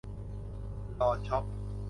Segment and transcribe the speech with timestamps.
[0.99, 1.43] รอช็อป